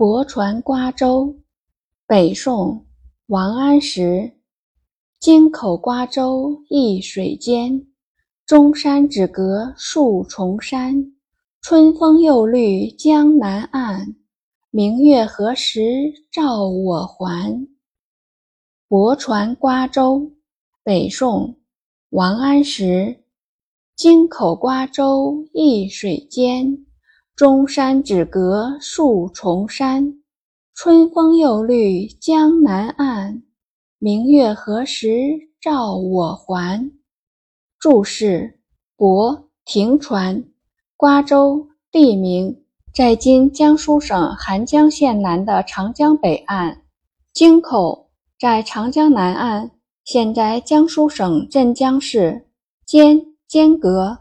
[0.00, 1.36] 泊船瓜洲，
[2.06, 2.86] 北宋，
[3.26, 4.32] 王安石。
[5.18, 7.86] 京口瓜洲一水间，
[8.46, 11.12] 中山只隔数重山。
[11.60, 14.16] 春风又绿江南岸，
[14.70, 15.82] 明月何时
[16.32, 17.68] 照我还？
[18.88, 20.32] 泊船瓜洲，
[20.82, 21.58] 北宋，
[22.08, 23.22] 王安石。
[23.94, 26.86] 京口瓜洲一水间。
[27.40, 30.20] 中山只隔数重山，
[30.74, 33.42] 春风又绿江南岸，
[33.98, 36.90] 明月何时照我还？
[37.78, 38.60] 注释：
[38.94, 40.44] 泊停船，
[40.98, 46.82] 瓜洲地名，在今江苏省韩江县南的长江北岸。
[47.32, 49.70] 京口在长江南岸，
[50.04, 52.50] 现在江苏省镇江市。
[52.84, 53.18] 间
[53.48, 54.18] 间隔，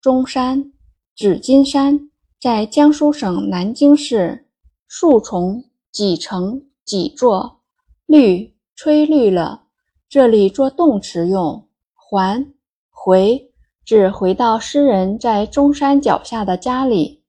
[0.00, 0.72] 中山
[1.16, 2.09] 紫金山。
[2.40, 4.46] 在江苏省南京市，
[4.88, 7.60] 数重几成几座，
[8.06, 9.64] 绿吹绿了。
[10.08, 11.68] 这里做动词用。
[11.94, 12.46] 还
[12.88, 13.52] 回
[13.84, 17.22] 指回到诗人在中山脚下的家里。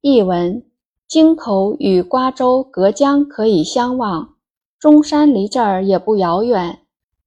[0.00, 0.64] 译文：
[1.08, 4.36] 京口与瓜洲隔江可以相望，
[4.78, 6.78] 中山离这儿也不遥远，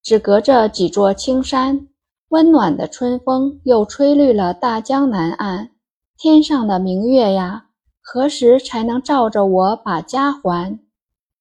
[0.02, 1.90] 只隔着几座青山。
[2.30, 5.72] 温暖的春风又吹绿了大江南岸。
[6.18, 7.66] 天上的明月呀，
[8.02, 10.80] 何时才能照着我把家还？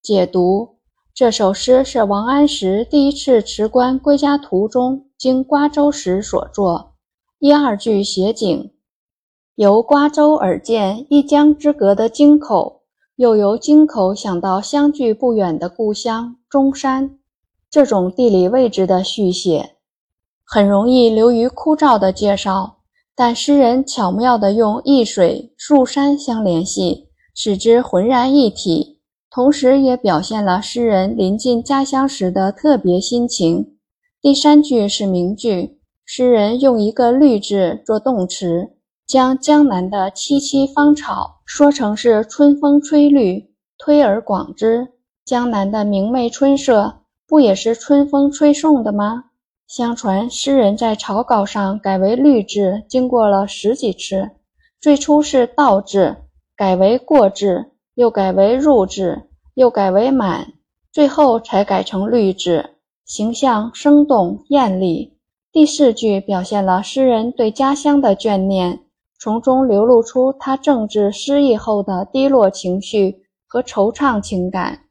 [0.02, 0.78] 解读：
[1.14, 6.94] 这首诗是王安石第一次辞官归家途中经瓜州时所作。
[7.38, 8.72] 一二句写景：
[9.54, 12.82] 由瓜州而见一江之隔的京口，
[13.14, 17.20] 又由京口想到相距不远的故乡中山。
[17.70, 19.76] 这种地理位置的续写，
[20.44, 22.78] 很容易流于枯燥的介绍。
[23.16, 28.98] 但诗人巧妙地用易水、树山相联系，使之浑然一体，
[29.30, 33.76] 同时也表现了诗人临近家乡时的特别心情。
[34.20, 38.70] 第三句是名句，诗人用一个“绿”字做动词，
[39.06, 44.88] 将江南的萋萋芳草说成是春风吹绿，推而广之。
[45.24, 49.26] 江南的明媚春色，不也是春风吹送的吗？
[49.66, 54.30] 相传诗人在草稿上改为“绿”字，经过了十几次。
[54.80, 56.16] 最初是“倒”字，
[56.54, 59.22] 改为“过”字，又改为“入”字，
[59.54, 60.52] 又改为“满”，
[60.92, 62.76] 最后才改成“绿”字，
[63.06, 65.18] 形象生动艳丽。
[65.50, 68.80] 第四句表现了诗人对家乡的眷念，
[69.18, 74.83] 从中流露出他政治失意后的低落情绪和惆怅情感。